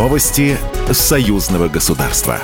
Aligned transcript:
Новости 0.00 0.56
союзного 0.90 1.68
государства. 1.68 2.40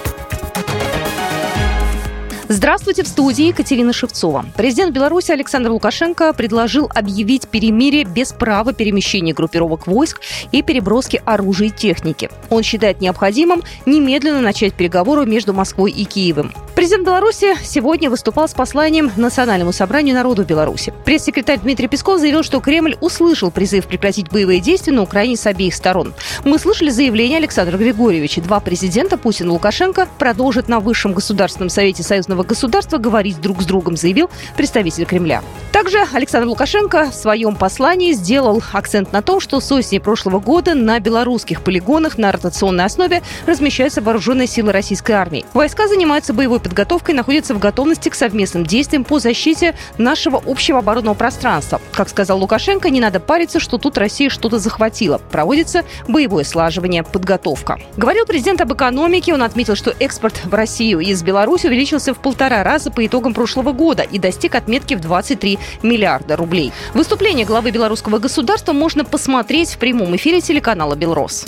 Здравствуйте, 2.49 3.03
в 3.03 3.09
студии 3.09 3.47
Екатерина 3.47 3.95
Шевцова. 3.95 4.45
Президент 4.59 4.95
Беларуси 4.95 5.31
Александр 5.31 5.71
Лукашенко 5.71 6.35
предложил 6.35 6.91
объявить 6.95 7.49
перемирие 7.49 8.05
без 8.05 8.35
права 8.35 8.75
перемещения 8.75 9.33
группировок 9.33 9.87
войск 9.87 10.21
и 10.53 10.61
переброски 10.61 11.23
оружия 11.25 11.69
и 11.69 11.71
техники. 11.71 12.29
Он 12.51 12.63
считает 12.63 13.01
необходимым 13.01 13.63
немедленно 13.87 14.43
начать 14.43 14.75
переговоры 14.75 15.25
между 15.25 15.55
Москвой 15.55 15.93
и 15.93 16.05
Киевом. 16.05 16.53
Президент 16.77 17.07
Беларуси 17.07 17.55
сегодня 17.65 18.11
выступал 18.11 18.47
с 18.47 18.53
посланием 18.53 19.11
Национальному 19.17 19.73
собранию 19.73 20.15
народу 20.15 20.45
Беларуси. 20.45 20.93
Пресс-секретарь 21.07 21.59
Дмитрий 21.59 21.89
Песков 21.89 22.21
заявил, 22.21 22.43
что 22.43 22.61
Кремль 22.61 22.97
услышал 23.01 23.51
призыв 23.51 23.87
прекратить 23.87 24.31
боевые 24.31 24.61
действия 24.61 24.93
на 24.93 25.01
Украине 25.01 25.39
с 25.39 25.47
обеих 25.47 25.75
сторон. 25.75 26.13
Мы 26.45 26.59
слышали 26.59 26.91
заявление 26.91 27.39
Александра 27.39 27.79
Григорьевича. 27.79 28.43
Два 28.43 28.61
президента, 28.61 29.17
Путин 29.17 29.47
и 29.47 29.49
Лукашенко, 29.53 30.07
продолжат 30.19 30.69
на 30.69 30.79
Высшем 30.79 31.15
Государственном 31.15 31.71
Совете 31.71 32.03
Союзного 32.03 32.43
государства 32.43 32.99
говорить 32.99 33.41
друг 33.41 33.63
с 33.63 33.65
другом, 33.65 33.97
заявил 33.97 34.29
представитель 34.59 35.07
Кремля. 35.07 35.43
Также 35.73 36.05
Александр 36.13 36.49
Лукашенко 36.49 37.11
в 37.11 37.15
своем 37.15 37.57
послании 37.57 38.13
сделал 38.13 38.63
акцент 38.75 39.15
на 39.15 39.23
том, 39.23 39.41
что 39.41 39.61
с 39.61 39.73
осени 39.73 39.99
прошлого 39.99 40.41
года 40.41 40.75
на 40.75 41.01
белорусских 41.01 41.63
полигонах 41.63 42.19
на 42.19 42.31
ротационной 42.33 42.85
основе 42.85 43.23
размещаются 43.47 44.03
вооруженные 44.03 44.47
силы 44.47 44.73
российской 44.73 45.13
армии. 45.13 45.47
Войска 45.55 45.89
занимаются 45.89 46.35
боевой 46.35 46.61
подготовкой 46.67 47.15
находится 47.15 47.55
в 47.55 47.61
готовности 47.61 48.09
к 48.09 48.17
совместным 48.17 48.67
действиям 48.67 49.05
по 49.05 49.21
защите 49.21 49.77
нашего 49.99 50.43
общего 50.45 50.81
оборонного 50.81 51.15
пространства. 51.15 51.81
Как 51.93 52.09
сказал 52.09 52.41
Лукашенко, 52.41 52.91
не 52.91 53.01
надо 53.01 53.21
париться, 53.21 53.61
что 53.61 53.79
тут 53.79 53.97
Россия 53.99 54.31
что-то 54.31 54.59
захватила. 54.59 55.19
Проводится 55.19 55.85
боевое 56.09 56.43
слаживание, 56.43 57.05
подготовка. 57.05 57.79
Говорил 57.97 58.27
президент 58.27 58.61
об 58.61 58.73
экономике. 58.73 59.33
Он 59.33 59.45
отметил, 59.45 59.77
что 59.77 59.95
экспорт 60.01 60.45
в 60.45 60.53
Россию 60.53 60.99
из 60.99 61.23
Беларуси 61.23 61.69
увеличился 61.69 62.13
в 62.13 62.19
полтора 62.19 62.65
раза 62.65 62.91
по 62.91 63.07
итогам 63.07 63.33
прошлого 63.33 63.71
года 63.71 64.03
и 64.03 64.19
достиг 64.19 64.57
отметки 64.57 64.95
в 64.95 65.01
23 65.01 65.61
миллиарда 65.85 66.35
рублей. 66.35 66.73
Выступление 66.95 67.47
главы 67.47 67.71
белорусского 67.71 68.19
государства 68.19 68.73
можно 68.73 69.05
посмотреть 69.05 69.71
в 69.71 69.79
прямом 69.79 70.17
эфире 70.17 70.41
телеканала 70.41 70.97
«Белрос». 70.97 71.45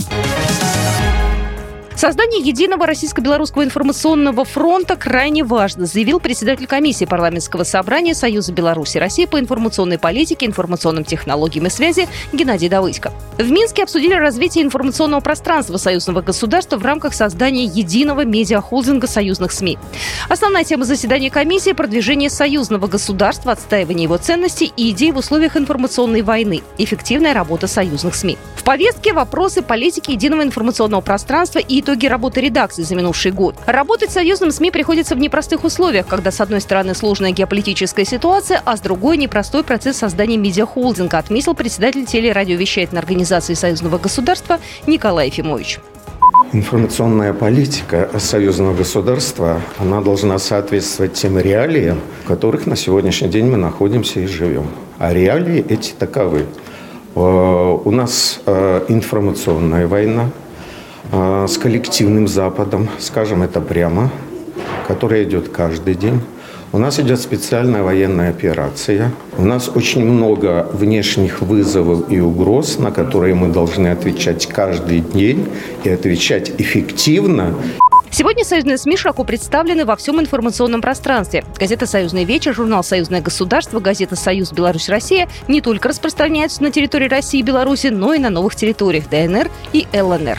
Создание 1.99 2.41
единого 2.41 2.87
российско-белорусского 2.87 3.65
информационного 3.65 4.45
фронта 4.45 4.95
крайне 4.95 5.43
важно, 5.43 5.85
заявил 5.85 6.21
председатель 6.21 6.69
комиссии 6.69 7.07
парламентского 7.07 7.65
собрания 7.65 8.15
Союза 8.15 8.53
Беларуси 8.53 8.99
России 8.99 9.25
по 9.25 9.41
информационной 9.41 9.99
политике, 9.99 10.47
информационным 10.47 11.03
технологиям 11.03 11.67
и 11.67 11.71
связи 11.71 12.07
Геннадий 12.33 12.69
Давыдько. 12.69 13.13
В 13.37 13.51
Минске 13.51 13.83
обсудили 13.83 14.15
развитие 14.15 14.63
информационного 14.63 15.21
пространства 15.21 15.77
союзного 15.77 16.21
государства 16.23 16.77
в 16.77 16.85
рамках 16.85 17.15
создания 17.15 17.65
единого 17.65 18.25
медиахолдинга 18.25 19.09
союзных 19.09 19.51
СМИ. 19.51 19.77
Основная 20.29 20.63
тема 20.63 20.85
заседания 20.85 21.31
комиссии– 21.33 21.73
продвижение 21.73 22.31
союзного 22.31 22.87
государства, 22.87 23.51
отстаивание 23.51 24.05
его 24.05 24.19
ценностей 24.19 24.73
и 24.77 24.91
идей 24.91 25.11
в 25.11 25.17
условиях 25.17 25.57
информационной 25.57 26.23
войны, 26.23 26.63
эффективная 26.79 27.35
работа 27.35 27.67
союзных 27.67 28.15
СМИ. 28.15 28.39
В 28.55 28.63
повестке 28.63 29.13
вопросы 29.13 29.63
политики 29.63 30.13
единого 30.13 30.43
информационного 30.43 31.01
пространства 31.01 31.59
и 31.59 31.88
итоги 31.89 32.07
работы 32.07 32.43
редакции 32.43 32.83
за 32.83 32.95
минувший 32.95 33.33
год. 33.33 33.55
Работать 33.65 34.11
союзным 34.11 34.51
СМИ 34.51 34.71
приходится 34.71 35.15
в 35.15 35.19
непростых 35.19 35.65
условиях, 35.65 36.07
когда 36.07 36.31
с 36.31 36.39
одной 36.43 36.61
стороны 36.61 36.95
сложная 36.95 37.31
геополитическая 37.31 38.05
ситуация, 38.05 38.61
а 38.63 38.77
с 38.77 38.81
другой 38.81 39.17
непростой 39.17 39.65
процесс 39.65 39.97
создания 39.97 40.37
медиахолдинга, 40.37 41.17
отметил 41.17 41.55
председатель 41.55 42.05
телерадиовещательной 42.05 43.01
организации 43.01 43.55
союзного 43.55 43.97
государства 43.97 44.59
Николай 44.87 45.29
Ефимович. 45.29 45.81
Информационная 46.53 47.33
политика 47.33 48.11
союзного 48.19 48.75
государства, 48.75 49.63
она 49.79 50.03
должна 50.03 50.39
соответствовать 50.39 51.15
тем 51.15 51.39
реалиям, 51.39 52.01
в 52.25 52.29
которых 52.29 52.67
на 52.67 52.77
сегодняшний 52.77 53.29
день 53.29 53.47
мы 53.47 53.57
находимся 53.57 54.21
и 54.21 54.27
живем. 54.27 54.67
А 54.99 55.15
реалии 55.15 55.65
эти 55.67 55.93
таковы. 55.93 56.45
Э, 57.15 57.21
у 57.21 57.91
нас 57.91 58.41
э, 58.45 58.85
информационная 58.89 59.87
война, 59.87 60.31
с 61.13 61.59
коллективным 61.59 62.29
Западом, 62.29 62.89
скажем 62.99 63.43
это 63.43 63.61
прямо, 63.61 64.11
которая 64.87 65.25
идет 65.25 65.49
каждый 65.49 65.95
день. 65.95 66.21
У 66.71 66.77
нас 66.79 67.01
идет 67.01 67.19
специальная 67.19 67.83
военная 67.83 68.29
операция. 68.29 69.11
У 69.39 69.43
нас 69.43 69.71
очень 69.75 70.05
много 70.05 70.69
внешних 70.71 71.41
вызовов 71.41 72.11
и 72.13 72.21
угроз, 72.21 72.79
на 72.79 72.91
которые 72.91 73.35
мы 73.35 73.49
должны 73.49 73.89
отвечать 73.89 74.47
каждый 74.47 75.01
день 75.01 75.49
и 75.85 75.89
отвечать 75.89 76.53
эффективно. 76.59 77.55
Сегодня 78.11 78.45
союзные 78.45 78.77
СМИ 78.77 78.97
широко 78.97 79.25
представлены 79.25 79.87
во 79.87 79.97
всем 79.97 80.21
информационном 80.21 80.81
пространстве. 80.81 81.45
Газета 81.59 81.87
«Союзный 81.87 82.25
вечер», 82.25 82.55
журнал 82.55 82.83
«Союзное 82.83 83.23
государство», 83.23 83.81
газета 83.81 84.17
«Союз 84.17 84.53
Беларусь-Россия» 84.53 85.29
не 85.47 85.61
только 85.61 85.89
распространяются 85.89 86.63
на 86.63 86.71
территории 86.71 87.09
России 87.09 87.41
и 87.41 87.43
Беларуси, 87.43 87.87
но 87.87 88.13
и 88.15 88.19
на 88.19 88.31
новых 88.31 88.57
территориях 88.57 89.09
ДНР 89.09 89.51
и 89.73 89.87
ЛНР. 89.93 90.39